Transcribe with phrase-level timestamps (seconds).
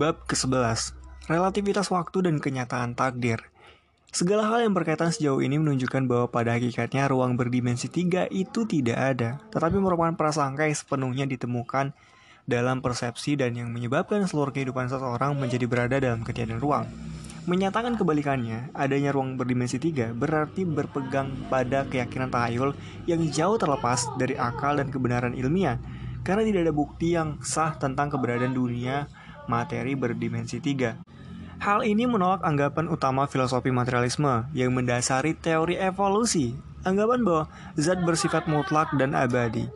[0.00, 0.96] Bab ke-11
[1.28, 3.36] Relativitas waktu dan kenyataan takdir
[4.08, 8.96] Segala hal yang berkaitan sejauh ini menunjukkan bahwa pada hakikatnya ruang berdimensi tiga itu tidak
[8.96, 11.92] ada, tetapi merupakan prasangka yang sepenuhnya ditemukan
[12.48, 16.88] dalam persepsi dan yang menyebabkan seluruh kehidupan seseorang menjadi berada dalam ketiadaan ruang.
[17.44, 22.72] Menyatakan kebalikannya, adanya ruang berdimensi tiga berarti berpegang pada keyakinan tahayul
[23.04, 25.76] yang jauh terlepas dari akal dan kebenaran ilmiah,
[26.24, 29.19] karena tidak ada bukti yang sah tentang keberadaan dunia
[29.50, 31.02] materi berdimensi tiga.
[31.58, 36.56] Hal ini menolak anggapan utama filosofi materialisme yang mendasari teori evolusi,
[36.88, 37.44] anggapan bahwa
[37.76, 39.68] zat bersifat mutlak dan abadi.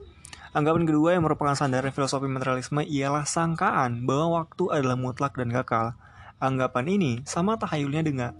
[0.54, 5.98] Anggapan kedua yang merupakan sandaran filosofi materialisme ialah sangkaan bahwa waktu adalah mutlak dan kekal.
[6.38, 8.30] Anggapan ini sama tahayulnya dengan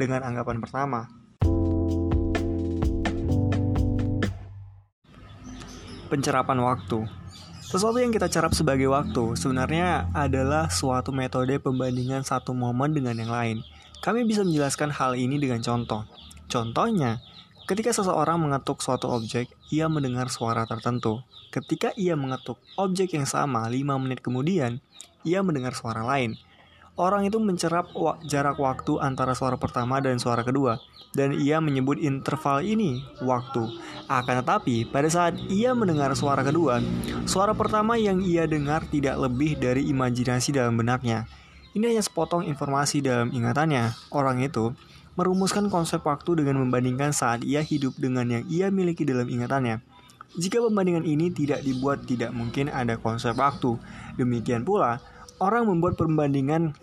[0.00, 1.12] dengan anggapan pertama.
[6.08, 7.04] Pencerapan waktu
[7.68, 13.28] sesuatu yang kita cerap sebagai waktu sebenarnya adalah suatu metode pembandingan satu momen dengan yang
[13.28, 13.60] lain.
[14.00, 16.08] Kami bisa menjelaskan hal ini dengan contoh.
[16.48, 17.20] Contohnya,
[17.68, 21.20] ketika seseorang mengetuk suatu objek, ia mendengar suara tertentu.
[21.52, 24.80] Ketika ia mengetuk objek yang sama 5 menit kemudian,
[25.20, 26.40] ia mendengar suara lain.
[26.98, 27.94] Orang itu mencerap
[28.26, 30.82] jarak waktu antara suara pertama dan suara kedua
[31.14, 33.64] dan ia menyebut interval ini waktu.
[34.10, 36.82] Akan tetapi, pada saat ia mendengar suara kedua,
[37.24, 41.28] suara pertama yang ia dengar tidak lebih dari imajinasi dalam benaknya.
[41.76, 43.94] Ini hanya sepotong informasi dalam ingatannya.
[44.10, 44.72] Orang itu
[45.14, 49.82] merumuskan konsep waktu dengan membandingkan saat ia hidup dengan yang ia miliki dalam ingatannya.
[50.36, 53.80] Jika pembandingan ini tidak dibuat, tidak mungkin ada konsep waktu.
[54.20, 55.00] Demikian pula,
[55.40, 56.76] orang membuat perbandingan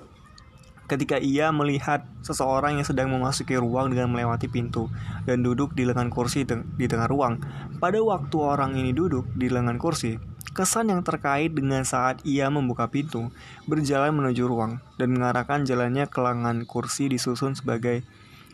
[0.86, 4.90] ketika ia melihat seseorang yang sedang memasuki ruang dengan melewati pintu
[5.26, 7.42] dan duduk di lengan kursi di tengah ruang.
[7.82, 10.22] Pada waktu orang ini duduk di lengan kursi,
[10.56, 13.34] kesan yang terkait dengan saat ia membuka pintu,
[13.68, 18.06] berjalan menuju ruang, dan mengarahkan jalannya ke lengan kursi disusun sebagai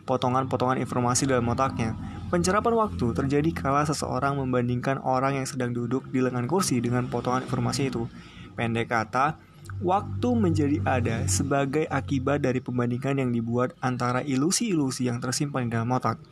[0.02, 1.94] potongan-potongan informasi dalam otaknya.
[2.26, 7.46] Pencerapan waktu terjadi kala seseorang membandingkan orang yang sedang duduk di lengan kursi dengan potongan
[7.46, 8.10] informasi itu.
[8.58, 9.38] Pendek kata,
[9.82, 15.90] Waktu menjadi ada sebagai akibat dari pembandingan yang dibuat antara ilusi-ilusi yang tersimpan di dalam
[15.90, 16.22] otak.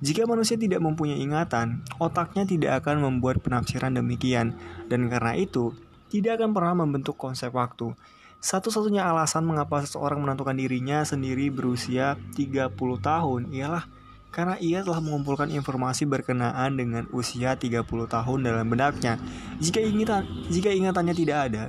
[0.00, 4.56] Jika manusia tidak mempunyai ingatan, otaknya tidak akan membuat penafsiran demikian,
[4.88, 5.76] dan karena itu,
[6.08, 7.92] tidak akan pernah membentuk konsep waktu.
[8.40, 12.72] Satu-satunya alasan mengapa seseorang menentukan dirinya sendiri berusia 30
[13.04, 13.84] tahun ialah
[14.32, 19.20] karena ia telah mengumpulkan informasi berkenaan dengan usia 30 tahun dalam benaknya.
[19.60, 21.64] Jika ingatan, jika ingatannya tidak ada,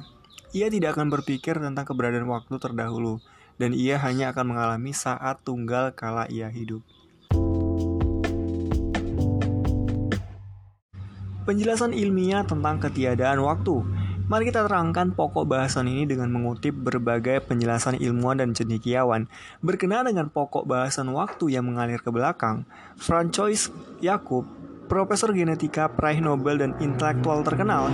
[0.55, 3.19] ia tidak akan berpikir tentang keberadaan waktu terdahulu,
[3.59, 6.79] dan ia hanya akan mengalami saat tunggal kala ia hidup.
[11.43, 13.83] Penjelasan ilmiah tentang ketiadaan waktu.
[14.25, 19.27] Mari kita terangkan pokok bahasan ini dengan mengutip berbagai penjelasan ilmuwan dan cendekiawan.
[19.61, 22.65] Berkenaan dengan pokok bahasan waktu yang mengalir ke belakang,
[22.97, 23.69] Francois
[24.01, 24.47] Yakub
[24.85, 27.89] profesor genetika peraih Nobel dan intelektual terkenal,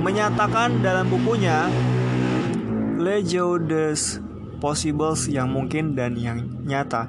[0.00, 1.66] menyatakan dalam bukunya
[3.00, 4.22] Le Jeu des
[4.60, 7.08] Possibles yang mungkin dan yang nyata.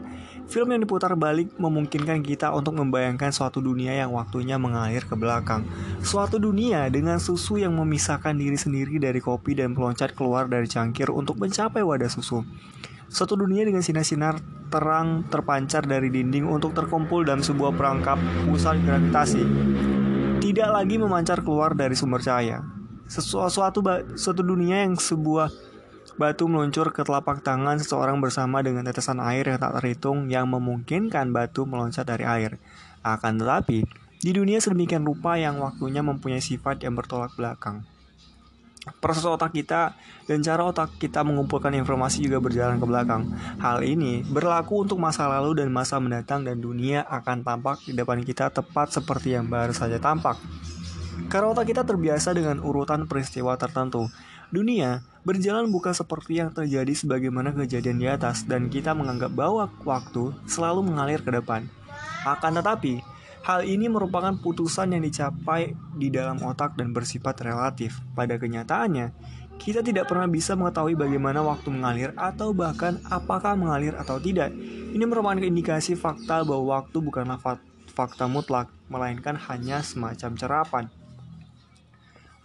[0.51, 5.63] Film yang diputar balik memungkinkan kita untuk membayangkan suatu dunia yang waktunya mengalir ke belakang.
[6.03, 11.07] Suatu dunia dengan susu yang memisahkan diri sendiri dari kopi dan meloncat keluar dari cangkir
[11.07, 12.43] untuk mencapai wadah susu.
[13.11, 14.39] Suatu dunia dengan sinar-sinar
[14.71, 18.15] terang terpancar dari dinding untuk terkumpul dalam sebuah perangkap
[18.47, 19.43] pusat gravitasi.
[20.39, 22.63] Tidak lagi memancar keluar dari sumber cahaya.
[23.11, 23.83] Sesuatu
[24.15, 25.51] suatu dunia yang sebuah
[26.15, 31.35] batu meluncur ke telapak tangan seseorang bersama dengan tetesan air yang tak terhitung yang memungkinkan
[31.35, 32.63] batu meloncat dari air.
[33.03, 33.83] Akan tetapi,
[34.23, 37.83] di dunia sedemikian rupa yang waktunya mempunyai sifat yang bertolak belakang.
[38.81, 39.93] Proses otak kita
[40.25, 43.29] dan cara otak kita mengumpulkan informasi juga berjalan ke belakang.
[43.61, 48.25] Hal ini berlaku untuk masa lalu dan masa mendatang dan dunia akan tampak di depan
[48.25, 50.41] kita tepat seperti yang baru saja tampak.
[51.29, 54.09] Karena otak kita terbiasa dengan urutan peristiwa tertentu.
[54.49, 60.33] Dunia berjalan bukan seperti yang terjadi sebagaimana kejadian di atas dan kita menganggap bahwa waktu
[60.49, 61.69] selalu mengalir ke depan.
[62.25, 63.01] Akan tetapi,
[63.41, 67.97] Hal ini merupakan putusan yang dicapai di dalam otak dan bersifat relatif.
[68.13, 69.09] Pada kenyataannya,
[69.57, 74.53] kita tidak pernah bisa mengetahui bagaimana waktu mengalir atau bahkan apakah mengalir atau tidak.
[74.93, 77.41] Ini merupakan indikasi fakta bahwa waktu bukanlah
[77.89, 80.85] fakta mutlak, melainkan hanya semacam cerapan.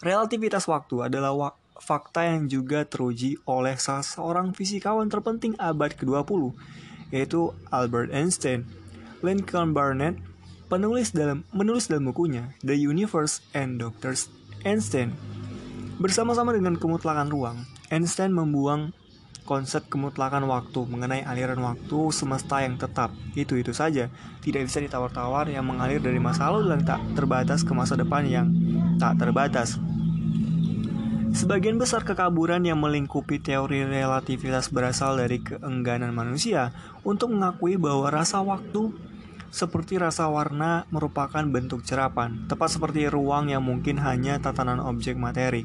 [0.00, 6.56] Relativitas waktu adalah wa fakta yang juga teruji oleh salah seorang fisikawan terpenting abad ke-20,
[7.12, 8.64] yaitu Albert Einstein.
[9.24, 10.20] Lincoln Barnett
[10.66, 14.26] penulis dalam menulis dalam bukunya The Universe and Doctors
[14.66, 15.14] Einstein.
[15.96, 18.90] Bersama-sama dengan kemutlakan ruang, Einstein membuang
[19.46, 23.14] konsep kemutlakan waktu mengenai aliran waktu semesta yang tetap.
[23.38, 24.10] Itu-itu saja,
[24.42, 28.50] tidak bisa ditawar-tawar yang mengalir dari masa lalu yang tak terbatas ke masa depan yang
[28.98, 29.78] tak terbatas.
[31.36, 36.72] Sebagian besar kekaburan yang melingkupi teori relativitas berasal dari keengganan manusia
[37.04, 38.88] untuk mengakui bahwa rasa waktu
[39.56, 45.64] seperti rasa warna merupakan bentuk cerapan, tepat seperti ruang yang mungkin hanya tatanan objek materi.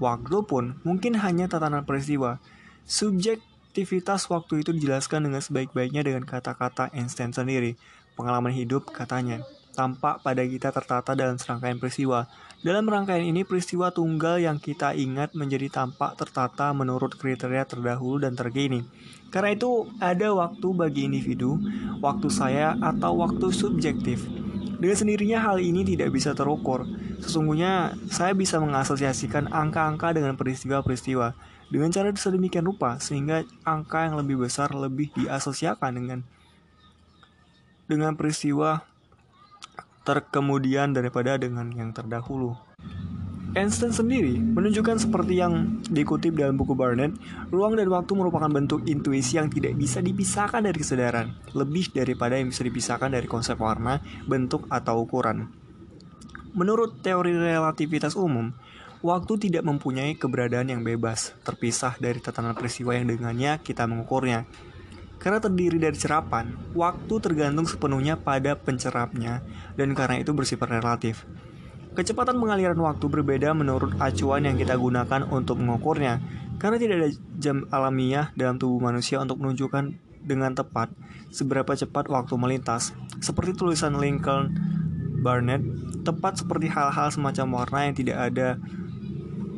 [0.00, 2.40] Waktu pun mungkin hanya tatanan peristiwa,
[2.88, 7.76] Subjektivitas waktu itu dijelaskan dengan sebaik-baiknya dengan kata-kata Einstein sendiri.
[8.16, 12.26] Pengalaman hidup, katanya, tampak pada kita tertata dalam serangkaian peristiwa.
[12.60, 18.36] Dalam rangkaian ini, peristiwa tunggal yang kita ingat menjadi tampak tertata menurut kriteria terdahulu dan
[18.36, 18.84] terkini.
[19.32, 21.56] Karena itu, ada waktu bagi individu,
[22.04, 24.28] waktu saya, atau waktu subjektif.
[24.80, 26.84] Dengan sendirinya hal ini tidak bisa terukur.
[27.24, 31.32] Sesungguhnya, saya bisa mengasosiasikan angka-angka dengan peristiwa-peristiwa
[31.70, 36.20] dengan cara sedemikian rupa sehingga angka yang lebih besar lebih diasosiasikan dengan
[37.86, 38.82] dengan peristiwa
[40.04, 42.56] terkemudian daripada dengan yang terdahulu.
[43.50, 47.18] Einstein sendiri menunjukkan seperti yang dikutip dalam buku Barnett,
[47.50, 52.54] ruang dan waktu merupakan bentuk intuisi yang tidak bisa dipisahkan dari kesadaran, lebih daripada yang
[52.54, 53.98] bisa dipisahkan dari konsep warna,
[54.30, 55.50] bentuk, atau ukuran.
[56.54, 58.54] Menurut teori relativitas umum,
[59.00, 64.44] Waktu tidak mempunyai keberadaan yang bebas, terpisah dari tatanan peristiwa yang dengannya kita mengukurnya.
[65.20, 69.44] Karena terdiri dari cerapan, waktu tergantung sepenuhnya pada pencerapnya,
[69.76, 71.28] dan karena itu bersifat relatif.
[71.92, 76.24] Kecepatan pengaliran waktu berbeda menurut acuan yang kita gunakan untuk mengukurnya,
[76.56, 79.92] karena tidak ada jam alamiah dalam tubuh manusia untuk menunjukkan
[80.24, 80.92] dengan tepat
[81.28, 82.96] seberapa cepat waktu melintas.
[83.20, 84.56] Seperti tulisan Lincoln
[85.20, 85.60] Barnett,
[86.00, 88.56] tepat seperti hal-hal semacam warna yang tidak ada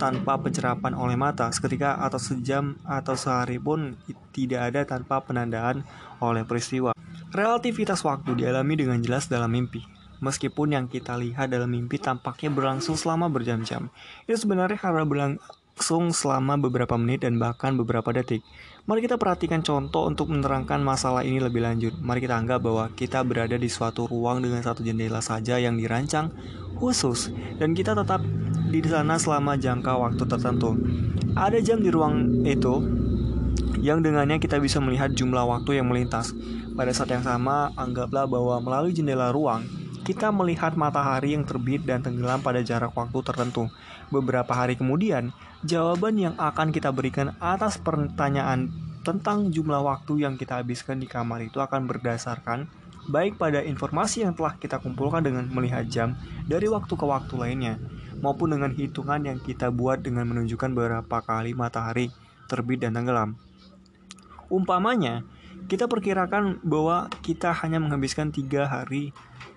[0.03, 3.95] tanpa pencerapan oleh mata seketika atau sejam atau sehari pun
[4.35, 5.87] tidak ada tanpa penandaan
[6.19, 6.91] oleh peristiwa.
[7.31, 9.79] Relativitas waktu dialami dengan jelas dalam mimpi.
[10.19, 13.95] Meskipun yang kita lihat dalam mimpi tampaknya berlangsung selama berjam-jam,
[14.27, 18.43] itu sebenarnya karena berlangsung selama beberapa menit dan bahkan beberapa detik.
[18.83, 21.95] Mari kita perhatikan contoh untuk menerangkan masalah ini lebih lanjut.
[22.03, 26.35] Mari kita anggap bahwa kita berada di suatu ruang dengan satu jendela saja yang dirancang
[26.83, 27.31] khusus
[27.63, 28.19] dan kita tetap
[28.75, 30.75] di sana selama jangka waktu tertentu.
[31.39, 32.83] Ada jam di ruang itu
[33.79, 36.35] yang dengannya kita bisa melihat jumlah waktu yang melintas.
[36.75, 39.63] Pada saat yang sama, anggaplah bahwa melalui jendela ruang,
[40.03, 43.71] kita melihat matahari yang terbit dan tenggelam pada jarak waktu tertentu.
[44.11, 45.31] Beberapa hari kemudian,
[45.63, 48.71] jawaban yang akan kita berikan atas pertanyaan
[49.07, 52.71] tentang jumlah waktu yang kita habiskan di kamar itu akan berdasarkan
[53.11, 56.15] baik pada informasi yang telah kita kumpulkan dengan melihat jam
[56.47, 57.75] dari waktu ke waktu lainnya
[58.23, 62.15] maupun dengan hitungan yang kita buat dengan menunjukkan berapa kali matahari
[62.47, 63.35] terbit dan tenggelam.
[64.47, 65.27] Umpamanya,
[65.67, 69.11] kita perkirakan bahwa kita hanya menghabiskan tiga hari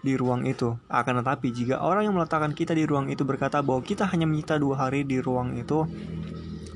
[0.06, 0.78] di ruang itu.
[0.86, 4.62] Akan tetapi, jika orang yang meletakkan kita di ruang itu berkata bahwa kita hanya menyita
[4.62, 5.90] dua hari di ruang itu,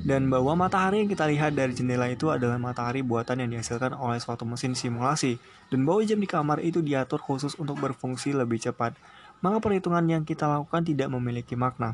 [0.02, 4.18] dan bahwa matahari yang kita lihat dari jendela itu adalah matahari buatan yang dihasilkan oleh
[4.18, 5.38] suatu mesin simulasi,
[5.70, 8.98] dan bahwa jam di kamar itu diatur khusus untuk berfungsi lebih cepat,
[9.46, 11.94] maka perhitungan yang kita lakukan tidak memiliki makna.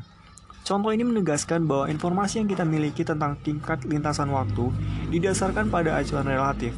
[0.66, 4.74] Contoh ini menegaskan bahwa informasi yang kita miliki tentang tingkat lintasan waktu
[5.14, 6.74] didasarkan pada acuan relatif.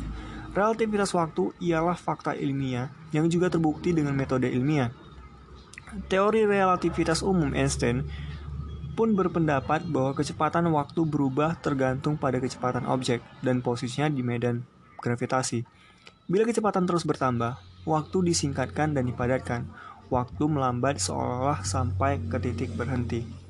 [0.58, 4.90] Relativitas waktu ialah fakta ilmiah yang juga terbukti dengan metode ilmiah.
[6.10, 8.02] Teori relativitas umum Einstein
[8.98, 14.66] pun berpendapat bahwa kecepatan waktu berubah tergantung pada kecepatan objek dan posisinya di medan
[14.98, 15.62] gravitasi.
[16.26, 17.54] Bila kecepatan terus bertambah,
[17.86, 19.70] waktu disingkatkan dan dipadatkan
[20.10, 23.47] waktu melambat seolah-olah sampai ke titik berhenti.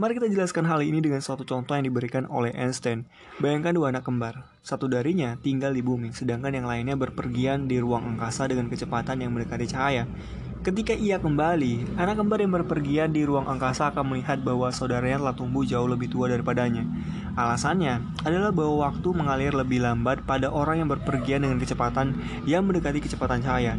[0.00, 3.04] Mari kita jelaskan hal ini dengan suatu contoh yang diberikan oleh Einstein.
[3.44, 4.48] Bayangkan dua anak kembar.
[4.64, 9.36] Satu darinya tinggal di bumi, sedangkan yang lainnya berpergian di ruang angkasa dengan kecepatan yang
[9.36, 10.08] mendekati cahaya.
[10.64, 15.36] Ketika ia kembali, anak kembar yang berpergian di ruang angkasa akan melihat bahwa saudaranya telah
[15.36, 16.88] tumbuh jauh lebih tua daripadanya.
[17.36, 22.16] Alasannya adalah bahwa waktu mengalir lebih lambat pada orang yang berpergian dengan kecepatan
[22.48, 23.76] yang mendekati kecepatan cahaya.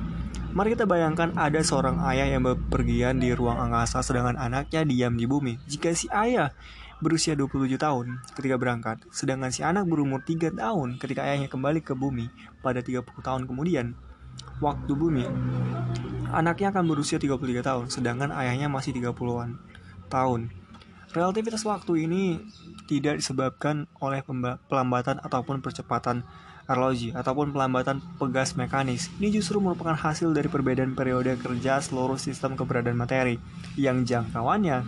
[0.53, 5.25] Mari kita bayangkan ada seorang ayah yang berpergian di ruang angkasa sedangkan anaknya diam di
[5.25, 5.57] bumi.
[5.65, 6.53] Jika si ayah
[7.01, 11.97] berusia 27 tahun ketika berangkat, sedangkan si anak berumur 3 tahun ketika ayahnya kembali ke
[11.97, 12.29] bumi
[12.61, 13.97] pada 30 tahun kemudian,
[14.61, 15.25] waktu bumi,
[16.29, 19.57] anaknya akan berusia 33 tahun, sedangkan ayahnya masih 30-an
[20.13, 20.53] tahun.
[21.17, 22.45] Relativitas waktu ini
[22.85, 24.21] tidak disebabkan oleh
[24.69, 26.21] pelambatan ataupun percepatan
[26.69, 29.11] arloji ataupun pelambatan pegas mekanis.
[29.19, 33.39] Ini justru merupakan hasil dari perbedaan periode kerja seluruh sistem keberadaan materi
[33.75, 34.83] yang jangkauannya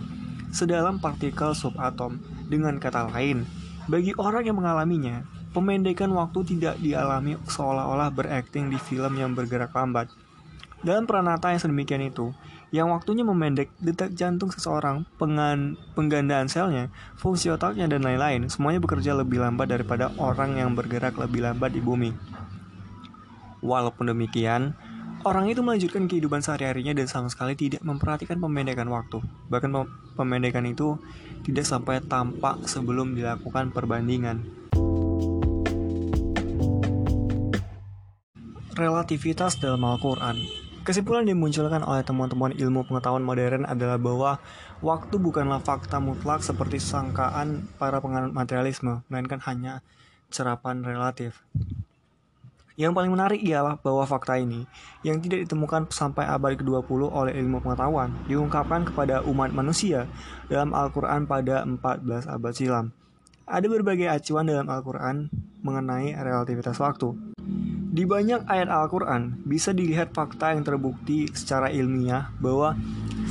[0.50, 2.18] sedalam partikel subatom.
[2.46, 3.42] Dengan kata lain,
[3.90, 10.12] bagi orang yang mengalaminya, Pemendekan waktu tidak dialami seolah-olah berakting di film yang bergerak lambat.
[10.84, 12.36] Dalam peranata yang sedemikian itu,
[12.74, 19.14] yang waktunya memendek detak jantung seseorang, pengan, penggandaan selnya, fungsi otaknya, dan lain-lain, semuanya bekerja
[19.14, 22.10] lebih lambat daripada orang yang bergerak lebih lambat di bumi.
[23.62, 24.74] Walaupun demikian,
[25.22, 29.22] orang itu melanjutkan kehidupan sehari-harinya dan sama sekali tidak memperhatikan pemendekan waktu.
[29.50, 29.70] Bahkan
[30.18, 30.98] pemendekan itu
[31.46, 34.66] tidak sampai tampak sebelum dilakukan perbandingan.
[38.76, 40.65] relativitas dalam Al-Quran.
[40.86, 44.38] Kesimpulan yang dimunculkan oleh temuan-temuan ilmu pengetahuan modern adalah bahwa
[44.78, 49.82] waktu bukanlah fakta mutlak seperti sangkaan para penganut materialisme, melainkan hanya
[50.30, 51.42] cerapan relatif.
[52.78, 54.62] Yang paling menarik ialah bahwa fakta ini,
[55.02, 60.06] yang tidak ditemukan sampai abad ke-20 oleh ilmu pengetahuan, diungkapkan kepada umat manusia
[60.46, 62.94] dalam Al-Quran pada 14 abad silam.
[63.42, 65.34] Ada berbagai acuan dalam Al-Quran
[65.66, 67.10] mengenai relativitas waktu.
[67.96, 72.76] Di banyak ayat Al-Quran, bisa dilihat fakta yang terbukti secara ilmiah bahwa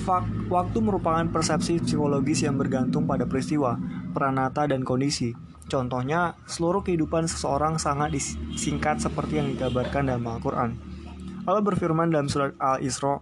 [0.09, 3.77] fak waktu merupakan persepsi psikologis yang bergantung pada peristiwa,
[4.09, 5.37] peranata, dan kondisi.
[5.69, 10.73] Contohnya, seluruh kehidupan seseorang sangat disingkat seperti yang dikabarkan dalam Al-Quran.
[11.45, 13.21] Allah berfirman dalam surat Al-Isra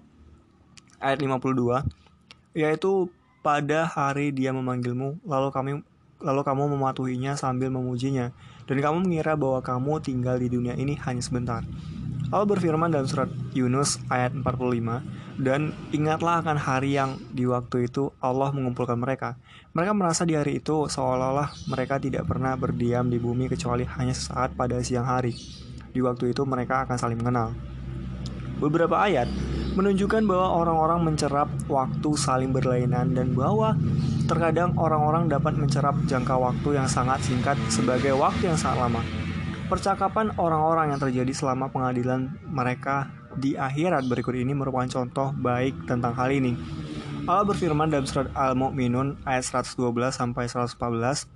[1.03, 3.11] ayat 52, yaitu
[3.43, 5.71] pada hari dia memanggilmu, lalu kami
[6.23, 8.31] lalu kamu mematuhinya sambil memujinya
[8.67, 11.63] dan kamu mengira bahwa kamu tinggal di dunia ini hanya sebentar.
[12.33, 18.09] Allah berfirman dalam surat Yunus ayat 45, dan ingatlah akan hari yang di waktu itu
[18.17, 19.37] Allah mengumpulkan mereka.
[19.77, 24.57] Mereka merasa di hari itu seolah-olah mereka tidak pernah berdiam di bumi kecuali hanya sesaat
[24.57, 25.33] pada siang hari.
[25.93, 27.53] Di waktu itu mereka akan saling mengenal.
[28.63, 29.27] Beberapa ayat
[29.75, 33.75] menunjukkan bahwa orang-orang mencerap waktu saling berlainan dan bahwa
[34.23, 39.03] terkadang orang-orang dapat mencerap jangka waktu yang sangat singkat sebagai waktu yang sangat lama.
[39.67, 46.15] Percakapan orang-orang yang terjadi selama pengadilan mereka di akhirat berikut ini merupakan contoh baik tentang
[46.15, 46.55] hal ini.
[47.27, 51.27] Allah berfirman dalam surat Al-Mu'minun ayat 112 sampai 114.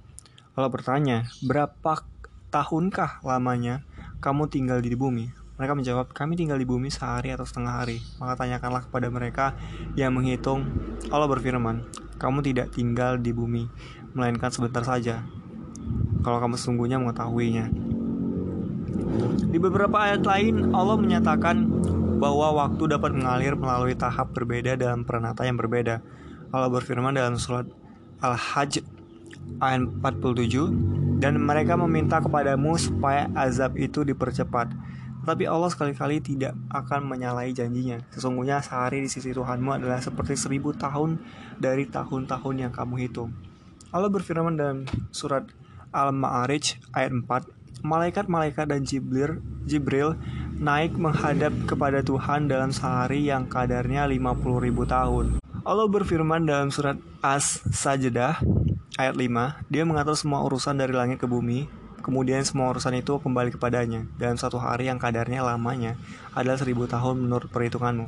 [0.55, 2.07] Allah bertanya, "Berapa
[2.53, 3.84] tahunkah lamanya
[4.24, 7.98] kamu tinggal di bumi?" Mereka menjawab, kami tinggal di bumi sehari atau setengah hari.
[8.22, 9.58] Maka tanyakanlah kepada mereka
[9.98, 10.70] yang menghitung.
[11.10, 11.82] Allah berfirman,
[12.22, 13.66] kamu tidak tinggal di bumi,
[14.14, 15.26] melainkan sebentar saja.
[16.22, 17.74] Kalau kamu sesungguhnya mengetahuinya.
[19.50, 21.66] Di beberapa ayat lain, Allah menyatakan
[22.22, 26.06] bahwa waktu dapat mengalir melalui tahap berbeda dalam peranata yang berbeda.
[26.54, 27.66] Allah berfirman dalam surat
[28.22, 28.86] Al-Hajj
[29.58, 34.70] ayat 47, dan mereka meminta kepadamu supaya azab itu dipercepat
[35.27, 38.00] tapi Allah sekali-kali tidak akan menyalahi janjinya.
[38.15, 41.19] Sesungguhnya sehari di sisi Tuhanmu adalah seperti seribu tahun
[41.60, 43.36] dari tahun-tahun yang kamu hitung.
[43.91, 45.43] Allah berfirman dalam surat
[45.91, 50.15] Al-Ma'arij ayat 4, Malaikat-malaikat dan Jibril, Jibril
[50.57, 55.43] naik menghadap kepada Tuhan dalam sehari yang kadarnya 50 ribu tahun.
[55.67, 58.39] Allah berfirman dalam surat As-Sajdah
[58.96, 61.69] ayat 5, Dia mengatur semua urusan dari langit ke bumi,
[62.08, 66.00] Kemudian semua urusan itu kembali kepadanya dalam satu hari yang kadarnya lamanya
[66.32, 68.08] adalah seribu tahun menurut perhitunganmu.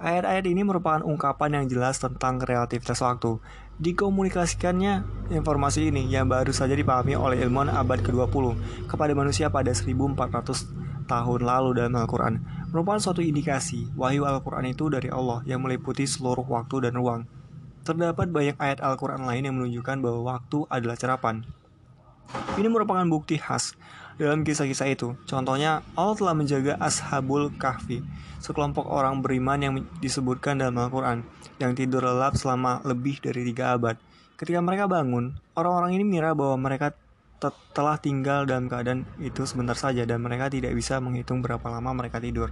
[0.00, 3.36] Ayat-ayat ini merupakan ungkapan yang jelas tentang relativitas waktu.
[3.76, 8.56] Dikomunikasikannya informasi ini yang baru saja dipahami oleh ilmuwan abad ke-20
[8.88, 15.12] kepada manusia pada 1400 tahun lalu dalam Al-Quran merupakan suatu indikasi wahyu Al-Quran itu dari
[15.12, 17.28] Allah yang meliputi seluruh waktu dan ruang.
[17.84, 21.48] Terdapat banyak ayat Al-Quran lain yang menunjukkan bahwa waktu adalah cerapan.
[22.58, 23.72] Ini merupakan bukti khas
[24.18, 25.14] dalam kisah-kisah itu.
[25.24, 28.02] Contohnya, Allah telah menjaga Ashabul Kahfi,
[28.42, 31.22] sekelompok orang beriman yang disebutkan dalam Al-Quran,
[31.62, 33.94] yang tidur lelap selama lebih dari tiga abad.
[34.38, 36.94] Ketika mereka bangun, orang-orang ini mengira bahwa mereka
[37.70, 42.18] telah tinggal dalam keadaan itu sebentar saja dan mereka tidak bisa menghitung berapa lama mereka
[42.18, 42.50] tidur.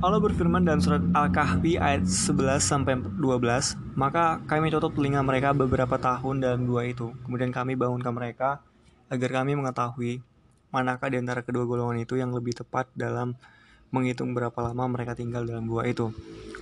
[0.00, 6.00] Allah berfirman dalam surat Al-Kahfi ayat 11 sampai 12, maka kami tutup telinga mereka beberapa
[6.00, 7.12] tahun dalam dua itu.
[7.24, 8.64] Kemudian kami bangunkan mereka
[9.12, 10.24] agar kami mengetahui
[10.72, 13.36] manakah di antara kedua golongan itu yang lebih tepat dalam
[13.92, 16.08] menghitung berapa lama mereka tinggal dalam gua itu.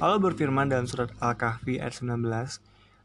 [0.02, 2.26] Allah berfirman dalam surat Al-Kahfi ayat 19,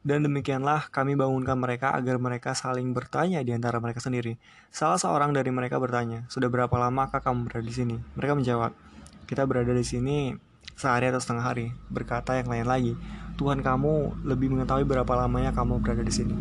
[0.02, 4.42] dan demikianlah kami bangunkan mereka agar mereka saling bertanya di antara mereka sendiri.
[4.74, 7.96] Salah seorang dari mereka bertanya, sudah berapa lamakah kamu berada di sini?
[8.18, 8.74] Mereka menjawab,
[9.30, 10.34] kita berada di sini
[10.74, 11.68] sehari atau setengah hari.
[11.94, 12.94] Berkata yang lain lagi,
[13.38, 16.36] Tuhan kamu lebih mengetahui berapa lamanya kamu berada di sini.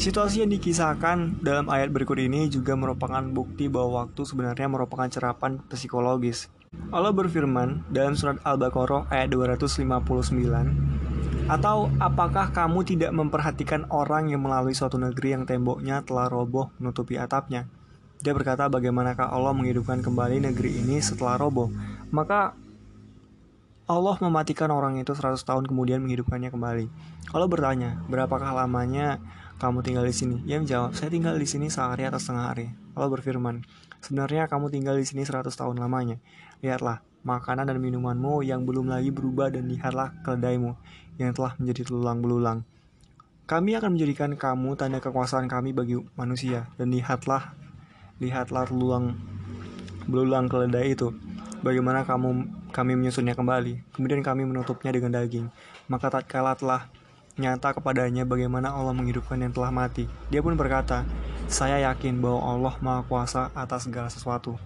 [0.00, 5.60] Situasi yang dikisahkan dalam ayat berikut ini juga merupakan bukti bahwa waktu sebenarnya merupakan cerapan
[5.68, 6.48] psikologis.
[6.88, 9.92] Allah berfirman dalam surat Al-Baqarah ayat 259,
[11.52, 17.20] Atau apakah kamu tidak memperhatikan orang yang melalui suatu negeri yang temboknya telah roboh menutupi
[17.20, 17.68] atapnya?
[18.24, 21.68] Dia berkata, bagaimanakah Allah menghidupkan kembali negeri ini setelah roboh?
[22.08, 22.56] Maka
[23.84, 26.86] Allah mematikan orang itu 100 tahun kemudian menghidupkannya kembali.
[27.36, 29.20] Allah bertanya, berapakah lamanya
[29.60, 30.40] kamu tinggal di sini?
[30.48, 32.72] Ia menjawab, saya tinggal di sini sehari atau setengah hari.
[32.96, 33.60] Allah berfirman,
[34.00, 36.16] sebenarnya kamu tinggal di sini 100 tahun lamanya.
[36.64, 40.80] Lihatlah, makanan dan minumanmu yang belum lagi berubah dan lihatlah keledaimu
[41.20, 42.64] yang telah menjadi tulang belulang.
[43.44, 47.52] Kami akan menjadikan kamu tanda kekuasaan kami bagi manusia dan lihatlah
[48.16, 49.18] lihatlah luang
[50.08, 51.12] belulang keledai itu.
[51.60, 53.92] Bagaimana kamu kami menyusunnya kembali.
[53.92, 55.52] Kemudian kami menutupnya dengan daging.
[55.90, 56.88] Maka tatkala telah
[57.40, 60.04] nyata kepadanya bagaimana Allah menghidupkan yang telah mati.
[60.28, 61.08] Dia pun berkata,
[61.48, 64.60] saya yakin bahwa Allah Maha Kuasa atas segala sesuatu.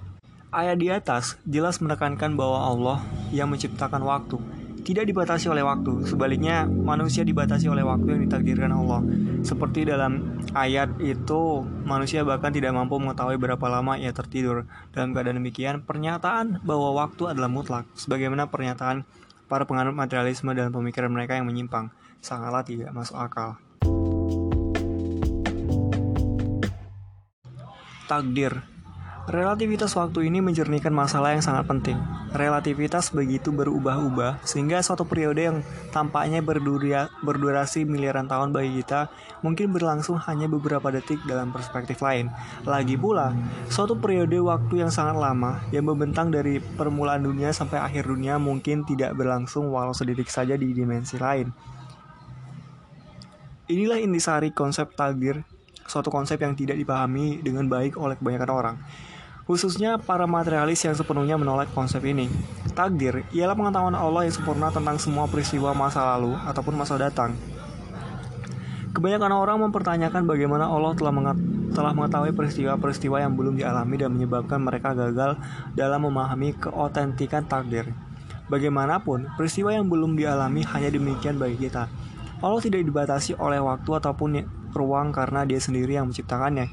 [0.50, 2.98] Ayat di atas jelas menekankan bahwa Allah
[3.30, 4.38] yang menciptakan waktu
[4.84, 6.04] tidak dibatasi oleh waktu.
[6.04, 9.00] Sebaliknya, manusia dibatasi oleh waktu yang ditakdirkan Allah.
[9.40, 14.68] Seperti dalam ayat itu, manusia bahkan tidak mampu mengetahui berapa lama ia tertidur.
[14.92, 19.08] Dalam keadaan demikian, pernyataan bahwa waktu adalah mutlak, sebagaimana pernyataan
[19.48, 21.88] para penganut materialisme dalam pemikiran mereka yang menyimpang,
[22.24, 23.60] sangatlah tidak masuk akal.
[28.08, 28.74] Takdir
[29.24, 31.96] Relativitas waktu ini menjernihkan masalah yang sangat penting.
[32.36, 35.58] Relativitas begitu berubah-ubah sehingga suatu periode yang
[35.96, 39.08] tampaknya berduria, berdurasi miliaran tahun bagi kita
[39.40, 42.28] mungkin berlangsung hanya beberapa detik dalam perspektif lain.
[42.68, 43.32] Lagi pula,
[43.72, 48.84] suatu periode waktu yang sangat lama yang membentang dari permulaan dunia sampai akhir dunia mungkin
[48.84, 51.48] tidak berlangsung walau sedetik saja di dimensi lain.
[53.64, 55.40] Inilah intisari konsep takdir,
[55.88, 58.76] suatu konsep yang tidak dipahami dengan baik oleh kebanyakan orang
[59.44, 62.32] khususnya para materialis yang sepenuhnya menolak konsep ini.
[62.72, 67.36] Takdir ialah pengetahuan Allah yang sempurna tentang semua peristiwa masa lalu ataupun masa datang.
[68.94, 71.34] Kebanyakan orang mempertanyakan bagaimana Allah telah,
[71.74, 75.34] telah mengetahui peristiwa-peristiwa yang belum dialami dan menyebabkan mereka gagal
[75.74, 77.90] dalam memahami keotentikan takdir.
[78.46, 81.90] Bagaimanapun, peristiwa yang belum dialami hanya demikian bagi kita.
[82.40, 84.30] Allah tidak dibatasi oleh waktu ataupun
[84.74, 86.66] ruang karena dia sendiri yang menciptakannya.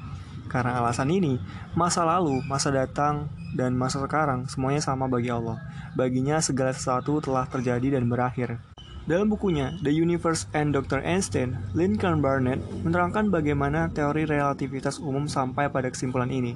[0.52, 1.39] Karena alasan ini,
[1.80, 5.60] masa lalu, masa datang, dan masa sekarang semuanya sama bagi Allah.
[5.95, 8.60] Baginya segala sesuatu telah terjadi dan berakhir.
[9.08, 11.02] Dalam bukunya The Universe and Dr.
[11.02, 16.54] Einstein, Lincoln Barnett menerangkan bagaimana teori relativitas umum sampai pada kesimpulan ini.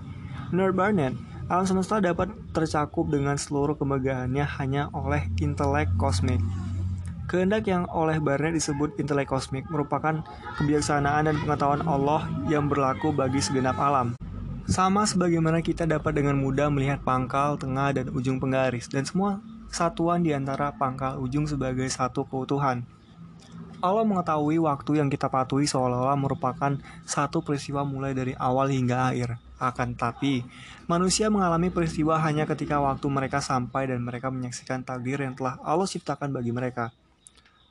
[0.53, 1.17] Menurut Barnett,
[1.49, 6.41] alam semesta dapat tercakup dengan seluruh kemegahannya hanya oleh intelek kosmik.
[7.25, 10.21] Kehendak yang oleh Barnett disebut intelek kosmik merupakan
[10.61, 14.13] kebijaksanaan dan pengetahuan Allah yang berlaku bagi segenap alam.
[14.69, 19.41] Sama sebagaimana kita dapat dengan mudah melihat pangkal, tengah, dan ujung penggaris, dan semua
[19.73, 22.85] satuan di antara pangkal ujung sebagai satu keutuhan.
[23.81, 29.37] Allah mengetahui waktu yang kita patuhi seolah-olah merupakan satu peristiwa mulai dari awal hingga akhir.
[29.61, 30.41] Akan tapi,
[30.89, 35.85] manusia mengalami peristiwa hanya ketika waktu mereka sampai dan mereka menyaksikan takdir yang telah Allah
[35.85, 36.89] ciptakan bagi mereka.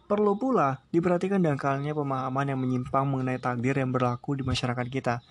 [0.05, 5.25] Perlu pula diperhatikan dangkalnya pemahaman yang menyimpang mengenai takdir yang berlaku di masyarakat kita.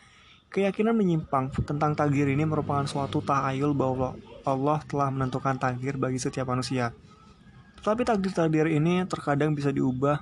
[0.50, 6.50] Keyakinan menyimpang tentang takdir ini merupakan suatu tahayul bahwa Allah telah menentukan takdir bagi setiap
[6.50, 6.90] manusia.
[7.78, 10.18] Tetapi takdir-takdir ini terkadang bisa diubah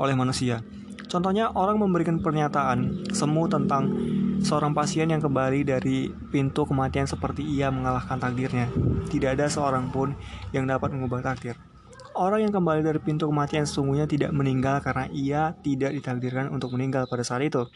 [0.00, 0.64] oleh manusia.
[1.04, 3.92] Contohnya, orang memberikan pernyataan semu tentang
[4.40, 8.72] seorang pasien yang kembali dari pintu kematian seperti ia mengalahkan takdirnya.
[9.12, 10.16] Tidak ada seorang pun
[10.56, 11.75] yang dapat mengubah takdir.
[12.16, 17.04] Orang yang kembali dari pintu kematian sesungguhnya tidak meninggal karena ia tidak ditakdirkan untuk meninggal
[17.04, 17.68] pada saat itu.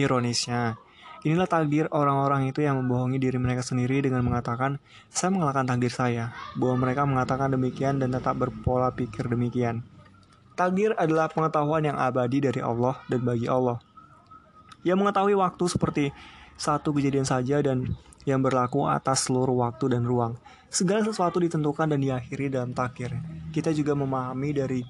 [0.00, 0.80] Ironisnya,
[1.28, 4.80] inilah takdir orang-orang itu yang membohongi diri mereka sendiri dengan mengatakan,
[5.12, 9.84] saya mengalahkan takdir saya, bahwa mereka mengatakan demikian dan tetap berpola pikir demikian.
[10.56, 13.76] Takdir adalah pengetahuan yang abadi dari Allah dan bagi Allah.
[14.88, 16.04] Yang mengetahui waktu seperti
[16.56, 20.38] satu kejadian saja dan yang berlaku atas seluruh waktu dan ruang.
[20.72, 23.12] Segala sesuatu ditentukan dan diakhiri dalam takdir.
[23.52, 24.80] Kita juga memahami dari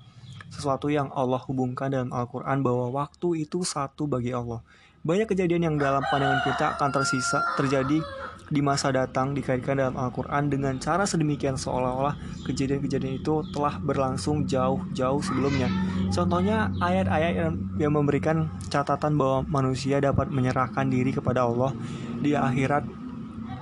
[0.53, 4.61] sesuatu yang Allah hubungkan dalam Al-Quran bahwa waktu itu satu bagi Allah.
[5.03, 7.99] Banyak kejadian yang dalam pandangan kita akan tersisa terjadi
[8.53, 15.25] di masa datang dikaitkan dalam Al-Quran dengan cara sedemikian seolah-olah kejadian-kejadian itu telah berlangsung jauh-jauh
[15.25, 15.73] sebelumnya.
[16.13, 17.33] Contohnya ayat-ayat
[17.81, 21.73] yang, memberikan catatan bahwa manusia dapat menyerahkan diri kepada Allah
[22.21, 22.85] di akhirat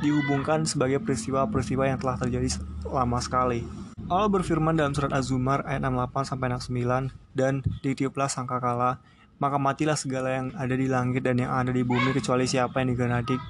[0.02, 2.58] dihubungkan sebagai peristiwa-peristiwa yang telah terjadi
[2.90, 3.62] lama sekali.
[4.10, 8.98] Allah berfirman dalam surat Az-Zumar ayat 68 sampai 69 dan ditiuplah sangkakala
[9.40, 12.92] maka matilah segala yang ada di langit dan yang ada di bumi kecuali siapa yang
[12.92, 13.40] digenadik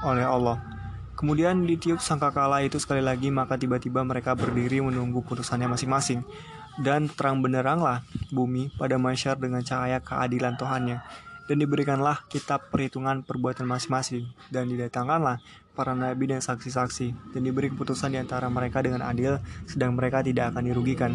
[0.00, 0.75] oleh Allah.
[1.16, 6.20] Kemudian ditiup sangkakala itu sekali lagi maka tiba-tiba mereka berdiri menunggu putusannya masing-masing
[6.76, 11.00] dan terang beneranglah bumi pada masyar dengan cahaya keadilan Tuhannya
[11.46, 15.38] Dan diberikanlah kitab perhitungan perbuatan masing-masing, dan didatangkanlah
[15.78, 20.50] para nabi dan saksi-saksi, dan diberi keputusan di antara mereka dengan adil, sedang mereka tidak
[20.50, 21.14] akan dirugikan.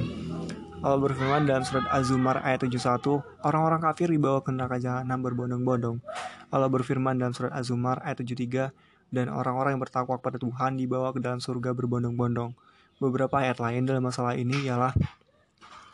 [0.80, 6.00] Allah berfirman dalam surat Az-Zumar ayat 71, orang-orang kafir dibawa ke neraka jahanam berbondong-bondong.
[6.48, 8.72] Allah berfirman dalam surat Az-Zumar ayat 73,
[9.12, 12.56] dan orang-orang yang bertakwa kepada Tuhan dibawa ke dalam surga berbondong-bondong.
[12.98, 14.96] Beberapa ayat lain dalam masalah ini ialah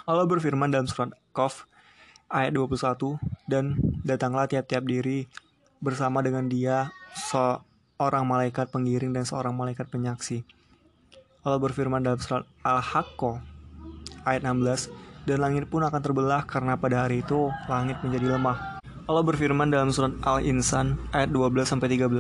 [0.08, 1.68] Allah berfirman dalam surat Qaf
[2.32, 3.76] ayat 21, dan
[4.08, 5.28] datanglah tiap-tiap diri
[5.84, 10.48] bersama dengan dia seorang malaikat pengiring dan seorang malaikat penyaksi.
[11.44, 13.40] Allah berfirman dalam surat Al-Haqqah
[14.28, 18.77] ayat 16, dan langit pun akan terbelah karena pada hari itu langit menjadi lemah.
[19.08, 22.12] Allah berfirman dalam surat Al-Insan ayat 12-13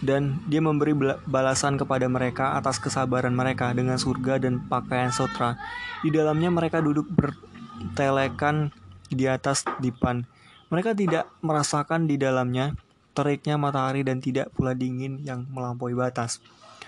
[0.00, 0.96] dan dia memberi
[1.28, 5.60] balasan kepada mereka atas kesabaran mereka dengan surga dan pakaian sutra.
[6.00, 8.72] Di dalamnya mereka duduk bertelekan
[9.12, 10.24] di atas dipan.
[10.72, 12.80] Mereka tidak merasakan di dalamnya
[13.12, 16.40] teriknya matahari dan tidak pula dingin yang melampaui batas.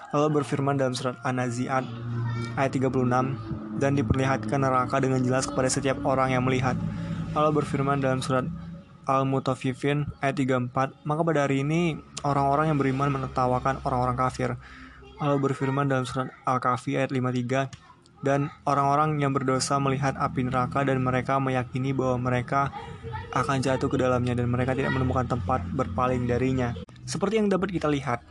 [0.09, 1.85] Allah berfirman dalam surat An-Nazi'at
[2.57, 6.81] ayat 36 dan diperlihatkan neraka dengan jelas kepada setiap orang yang melihat.
[7.37, 8.49] Allah berfirman dalam surat
[9.05, 14.57] Al-Mutaffifin ayat 34, maka pada hari ini orang-orang yang beriman menertawakan orang-orang kafir.
[15.23, 17.71] Allah berfirman dalam surat Al-Kahfi ayat 53,
[18.25, 22.73] dan orang-orang yang berdosa melihat api neraka dan mereka meyakini bahwa mereka
[23.37, 26.73] akan jatuh ke dalamnya dan mereka tidak menemukan tempat berpaling darinya.
[27.05, 28.25] Seperti yang dapat kita lihat,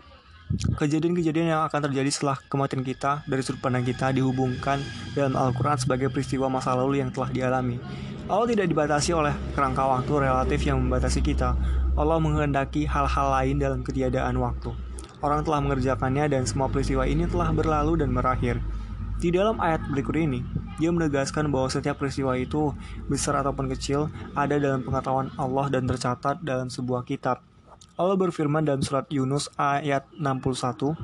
[0.53, 4.77] Kejadian-kejadian yang akan terjadi setelah kematian kita dari sudut pandang kita dihubungkan
[5.17, 7.81] dalam Al-Quran sebagai peristiwa masa lalu yang telah dialami.
[8.29, 11.57] Allah tidak dibatasi oleh kerangka waktu relatif yang membatasi kita.
[11.97, 14.69] Allah menghendaki hal-hal lain dalam ketiadaan waktu.
[15.25, 18.61] Orang telah mengerjakannya dan semua peristiwa ini telah berlalu dan berakhir.
[19.17, 20.45] Di dalam ayat berikut ini,
[20.77, 22.77] dia menegaskan bahwa setiap peristiwa itu,
[23.09, 27.41] besar ataupun kecil, ada dalam pengetahuan Allah dan tercatat dalam sebuah kitab
[27.93, 30.97] Allah berfirman dalam surat Yunus ayat 61,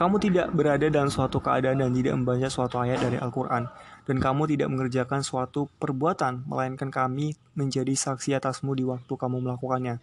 [0.00, 3.68] Kamu tidak berada dalam suatu keadaan dan tidak membaca suatu ayat dari Al-Quran,
[4.08, 10.00] dan kamu tidak mengerjakan suatu perbuatan, melainkan kami menjadi saksi atasmu di waktu kamu melakukannya.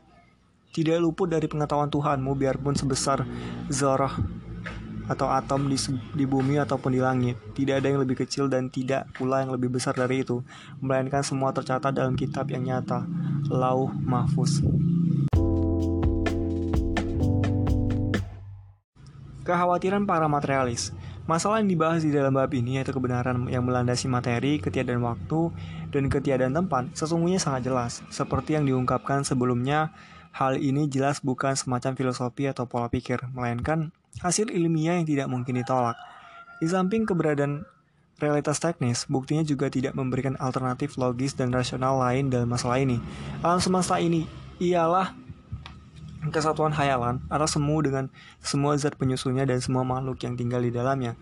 [0.70, 3.26] Tidak luput dari pengetahuan Tuhanmu, biarpun sebesar
[3.66, 4.14] zarah
[5.06, 5.78] atau atom di,
[6.14, 7.38] di bumi ataupun di langit.
[7.54, 10.42] Tidak ada yang lebih kecil dan tidak pula yang lebih besar dari itu,
[10.82, 13.06] melainkan semua tercatat dalam kitab yang nyata,
[13.50, 14.62] Lauh Mahfuz.
[19.46, 20.90] Kekhawatiran para materialis
[21.26, 25.50] Masalah yang dibahas di dalam bab ini yaitu kebenaran yang melandasi materi, ketiadaan waktu,
[25.90, 28.06] dan ketiadaan tempat sesungguhnya sangat jelas.
[28.14, 29.90] Seperti yang diungkapkan sebelumnya,
[30.36, 35.56] hal ini jelas bukan semacam filosofi atau pola pikir, melainkan hasil ilmiah yang tidak mungkin
[35.56, 35.96] ditolak.
[36.60, 37.64] Di samping keberadaan
[38.20, 43.00] realitas teknis, buktinya juga tidak memberikan alternatif logis dan rasional lain dalam masalah ini.
[43.40, 44.28] Alam semesta ini
[44.60, 45.16] ialah
[46.36, 48.12] kesatuan hayalan atau semu dengan
[48.44, 51.16] semua zat penyusunnya dan semua makhluk yang tinggal di dalamnya.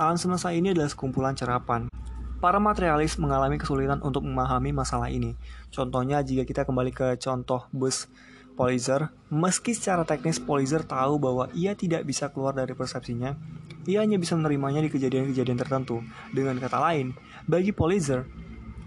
[0.00, 1.92] Alam semesta ini adalah sekumpulan cerapan.
[2.40, 5.36] Para materialis mengalami kesulitan untuk memahami masalah ini.
[5.72, 8.08] Contohnya jika kita kembali ke contoh bus
[8.56, 13.36] Polizer, meski secara teknis Polizer tahu bahwa ia tidak bisa keluar dari persepsinya,
[13.84, 16.00] ia hanya bisa menerimanya di kejadian-kejadian tertentu.
[16.32, 17.12] Dengan kata lain,
[17.44, 18.24] bagi Polizer,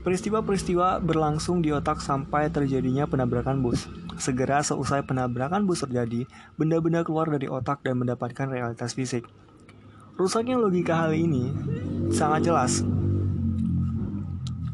[0.01, 3.85] peristiwa-peristiwa berlangsung di otak sampai terjadinya penabrakan bus.
[4.17, 6.25] Segera seusai penabrakan bus terjadi,
[6.57, 9.23] benda-benda keluar dari otak dan mendapatkan realitas fisik.
[10.19, 11.53] Rusaknya logika hal ini
[12.11, 12.83] sangat jelas.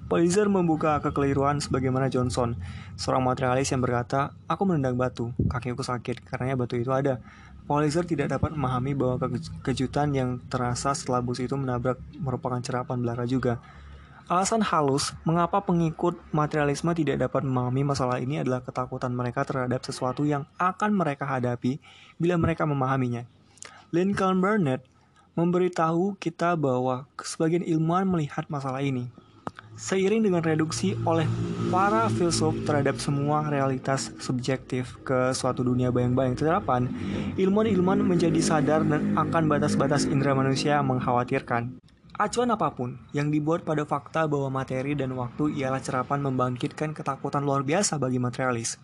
[0.05, 2.53] Polizer membuka kekeliruan sebagaimana Johnson,
[2.93, 7.17] seorang materialis yang berkata, Aku menendang batu, kakiku sakit, karena batu itu ada.
[7.65, 9.17] Polizer tidak dapat memahami bahwa
[9.65, 13.57] kejutan yang terasa setelah bus itu menabrak merupakan cerapan belaka juga.
[14.29, 20.21] Alasan halus mengapa pengikut materialisme tidak dapat memahami masalah ini adalah ketakutan mereka terhadap sesuatu
[20.25, 21.81] yang akan mereka hadapi
[22.21, 23.25] bila mereka memahaminya.
[23.89, 24.85] Lincoln Burnett
[25.33, 29.09] memberitahu kita bahwa sebagian ilmuwan melihat masalah ini.
[29.75, 31.27] Seiring dengan reduksi oleh
[31.67, 36.87] para filsuf terhadap semua realitas subjektif ke suatu dunia bayang-bayang terapan,
[37.35, 41.75] ilmuwan-ilmuwan menjadi sadar dan akan batas-batas indera manusia mengkhawatirkan.
[42.15, 47.43] Acuan apa pun yang dibuat pada fakta bahwa materi dan waktu ialah cerapan membangkitkan ketakutan
[47.43, 48.79] luar biasa bagi materialis.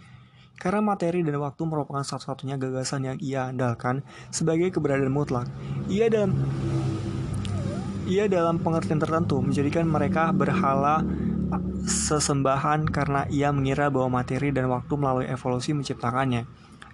[0.60, 5.48] Karena materi dan waktu merupakan satu-satunya gagasan yang ia andalkan sebagai keberadaan mutlak.
[5.88, 6.36] Ia dalam
[8.10, 11.06] ia dalam pengertian tertentu menjadikan mereka berhala
[11.86, 16.46] sesembahan karena ia mengira bahwa materi dan waktu melalui evolusi menciptakannya.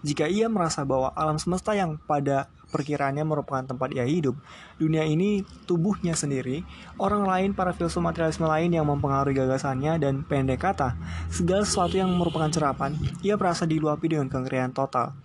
[0.06, 4.36] Jika ia merasa bahwa alam semesta yang pada perkiraannya merupakan tempat ia hidup.
[4.78, 6.62] Dunia ini tubuhnya sendiri,
[7.00, 11.00] orang lain, para filsuf materialisme lain yang mempengaruhi gagasannya dan pendek kata,
[11.32, 12.94] segala sesuatu yang merupakan cerapan,
[13.24, 15.16] ia merasa diluapi dengan kengerian total.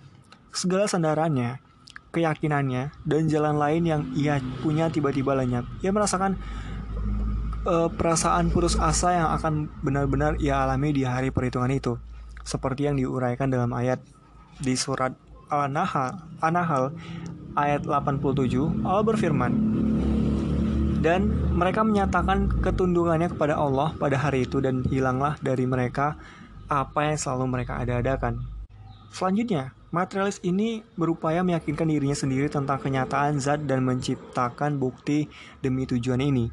[0.55, 1.59] Segala sandarannya,
[2.13, 5.65] keyakinannya, dan jalan lain yang ia punya tiba-tiba lenyap.
[5.81, 6.37] Ia merasakan
[7.65, 11.97] uh, perasaan putus asa yang akan benar-benar ia alami di hari perhitungan itu.
[12.45, 14.03] Seperti yang diuraikan dalam ayat
[14.61, 15.17] di surat
[15.49, 16.93] Al-Nahl, An-Nahl
[17.57, 19.53] ayat 87, Allah berfirman,
[21.05, 26.17] dan mereka menyatakan ketundungannya kepada Allah pada hari itu dan hilanglah dari mereka
[26.71, 28.41] apa yang selalu mereka ada-adakan.
[29.13, 35.29] Selanjutnya, materialis ini berupaya meyakinkan dirinya sendiri tentang kenyataan zat dan menciptakan bukti
[35.61, 36.49] demi tujuan ini.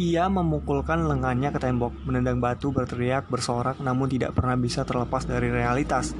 [0.00, 5.52] Ia memukulkan lengannya ke tembok, menendang batu, berteriak, bersorak, namun tidak pernah bisa terlepas dari
[5.52, 6.16] realitas.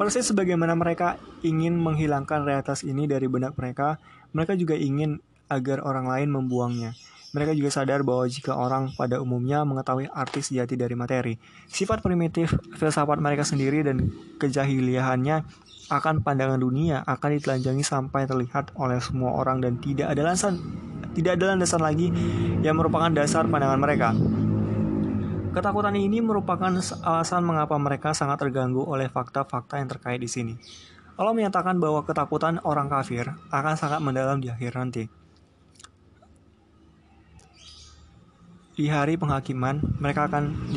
[0.00, 4.00] Persis sebagaimana mereka ingin menghilangkan realitas ini dari benak mereka,
[4.32, 5.20] mereka juga ingin
[5.52, 6.96] agar orang lain membuangnya.
[7.36, 11.36] Mereka juga sadar bahwa jika orang pada umumnya mengetahui arti sejati dari materi,
[11.68, 14.08] sifat primitif filsafat mereka sendiri dan
[14.40, 15.44] kejahiliahannya
[15.88, 20.60] akan pandangan dunia akan ditelanjangi sampai terlihat oleh semua orang dan tidak ada landasan
[21.16, 22.12] tidak ada landasan lagi
[22.60, 24.12] yang merupakan dasar pandangan mereka.
[25.52, 26.70] Ketakutan ini merupakan
[27.02, 30.54] alasan mengapa mereka sangat terganggu oleh fakta-fakta yang terkait di sini.
[31.18, 35.10] Allah menyatakan bahwa ketakutan orang kafir akan sangat mendalam di akhir nanti.
[38.78, 40.70] Di hari penghakiman, mereka akan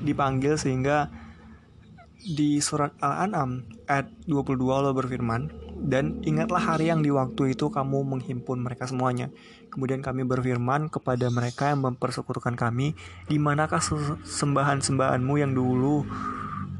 [0.00, 1.12] dipanggil sehingga
[2.16, 5.52] di surat Al-An'am ayat 22 Allah berfirman,
[5.84, 9.28] dan ingatlah hari yang di waktu itu kamu menghimpun mereka semuanya.
[9.68, 12.96] Kemudian kami berfirman kepada mereka yang mempersekutukan kami,
[13.28, 13.84] di manakah
[14.24, 16.08] sembahan-sembahanmu yang dulu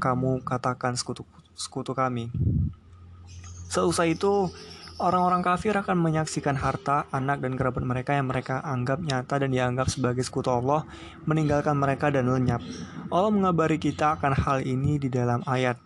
[0.01, 1.21] kamu katakan sekutu,
[1.53, 2.33] sekutu kami.
[3.69, 4.49] Seusai itu,
[4.97, 9.87] orang-orang kafir akan menyaksikan harta, anak, dan kerabat mereka yang mereka anggap nyata dan dianggap
[9.89, 10.85] sebagai sekutu Allah,
[11.29, 12.61] meninggalkan mereka dan lenyap.
[13.13, 15.77] Allah mengabari kita akan hal ini di dalam ayat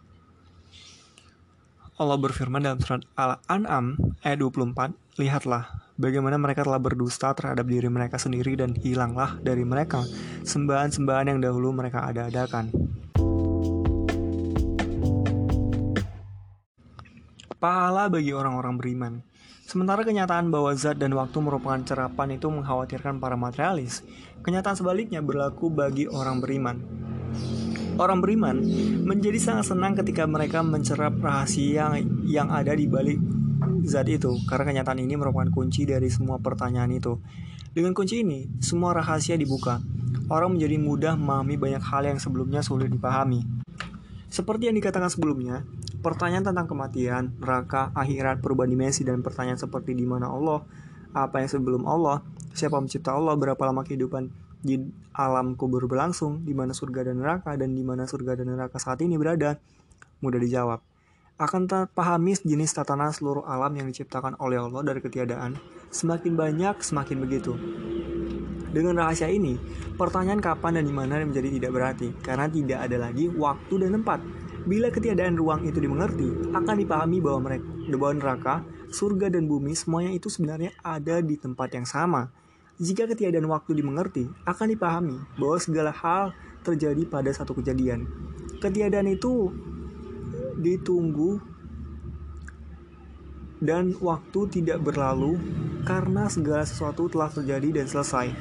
[2.02, 3.94] Allah berfirman dalam surat Al-An'am
[4.26, 5.70] ayat 24, Lihatlah,
[6.02, 10.02] bagaimana mereka telah berdusta terhadap diri mereka sendiri dan hilanglah dari mereka
[10.42, 12.74] sembahan-sembahan yang dahulu mereka ada-adakan.
[17.62, 19.14] Pahala bagi orang-orang beriman.
[19.70, 24.02] Sementara kenyataan bahwa zat dan waktu merupakan cerapan itu mengkhawatirkan para materialis,
[24.42, 26.82] kenyataan sebaliknya berlaku bagi orang beriman.
[28.02, 28.66] Orang beriman
[29.06, 31.94] menjadi sangat senang ketika mereka mencerap rahasia yang,
[32.26, 33.22] yang ada di balik
[33.86, 37.22] zat itu, karena kenyataan ini merupakan kunci dari semua pertanyaan itu.
[37.78, 39.86] Dengan kunci ini, semua rahasia dibuka.
[40.34, 43.46] Orang menjadi mudah memahami banyak hal yang sebelumnya sulit dipahami.
[44.34, 45.62] Seperti yang dikatakan sebelumnya,
[46.02, 50.66] pertanyaan tentang kematian, neraka, akhirat, perubahan dimensi, dan pertanyaan seperti di mana Allah,
[51.14, 54.78] apa yang sebelum Allah, siapa mencipta Allah, berapa lama kehidupan, di
[55.18, 59.02] alam kubur berlangsung, di mana surga dan neraka, dan di mana surga dan neraka saat
[59.02, 59.58] ini berada?
[60.22, 60.80] Mudah dijawab.
[61.42, 65.58] Akan terpahami jenis tatanan seluruh alam yang diciptakan oleh Allah dari ketiadaan,
[65.90, 67.58] semakin banyak, semakin begitu.
[68.72, 69.60] Dengan rahasia ini,
[70.00, 74.20] pertanyaan kapan dan di mana menjadi tidak berarti, karena tidak ada lagi waktu dan tempat.
[74.68, 77.66] Bila ketiadaan ruang itu dimengerti, akan dipahami bahwa mereka,
[77.98, 78.56] bahwa neraka,
[78.94, 82.30] surga dan bumi semuanya itu sebenarnya ada di tempat yang sama
[82.82, 86.34] jika ketiadaan waktu dimengerti, akan dipahami bahwa segala hal
[86.66, 88.10] terjadi pada satu kejadian.
[88.58, 89.54] Ketiadaan itu
[90.58, 91.38] ditunggu
[93.62, 95.38] dan waktu tidak berlalu
[95.86, 98.34] karena segala sesuatu telah terjadi dan selesai.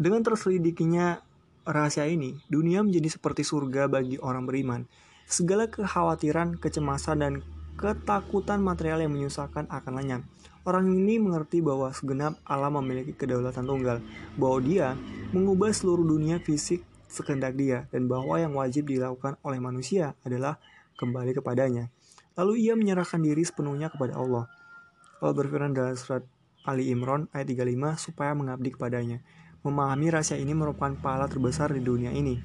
[0.00, 1.20] Dengan terselidikinya
[1.68, 4.88] rahasia ini, dunia menjadi seperti surga bagi orang beriman.
[5.32, 7.32] Segala kekhawatiran, kecemasan, dan
[7.80, 10.22] ketakutan material yang menyusahkan akan lenyap.
[10.68, 14.04] Orang ini mengerti bahwa segenap alam memiliki kedaulatan tunggal,
[14.36, 14.92] bahwa dia
[15.32, 20.60] mengubah seluruh dunia fisik sekendak dia, dan bahwa yang wajib dilakukan oleh manusia adalah
[21.00, 21.88] kembali kepadanya.
[22.36, 24.52] Lalu ia menyerahkan diri sepenuhnya kepada Allah.
[25.24, 26.28] Allah berfirman dalam surat
[26.68, 29.24] Ali Imran ayat 35 supaya mengabdi kepadanya.
[29.64, 32.36] Memahami rahasia ini merupakan pahala terbesar di dunia ini.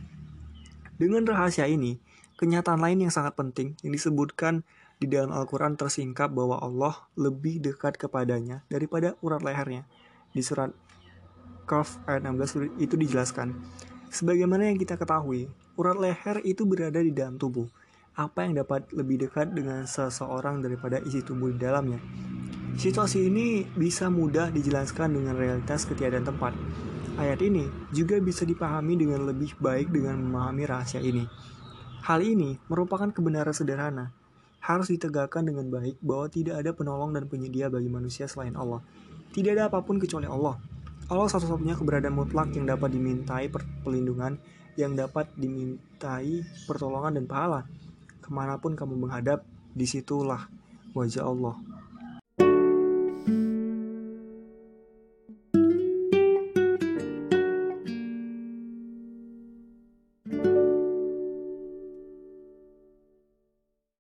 [0.98, 2.07] Dengan rahasia ini,
[2.38, 4.62] kenyataan lain yang sangat penting yang disebutkan
[4.98, 9.86] di dalam Al-Quran tersingkap bahwa Allah lebih dekat kepadanya daripada urat lehernya.
[10.34, 10.74] Di surat
[11.68, 13.52] Kaf ayat 16 itu dijelaskan.
[14.08, 17.68] Sebagaimana yang kita ketahui, urat leher itu berada di dalam tubuh.
[18.16, 22.00] Apa yang dapat lebih dekat dengan seseorang daripada isi tubuh di dalamnya?
[22.80, 26.56] Situasi ini bisa mudah dijelaskan dengan realitas ketiadaan tempat.
[27.18, 31.26] Ayat ini juga bisa dipahami dengan lebih baik dengan memahami rahasia ini.
[32.08, 34.16] Hal ini merupakan kebenaran sederhana,
[34.64, 38.80] harus ditegakkan dengan baik bahwa tidak ada penolong dan penyedia bagi manusia selain Allah.
[39.36, 40.56] Tidak ada apa pun kecuali Allah.
[41.12, 43.52] Allah satu-satunya keberadaan mutlak yang dapat dimintai
[43.84, 44.40] perlindungan,
[44.80, 47.68] yang dapat dimintai pertolongan dan pahala.
[48.24, 49.44] Ke mana pun kamu menghadap,
[49.76, 50.48] di situlah
[50.96, 51.60] wajah Allah.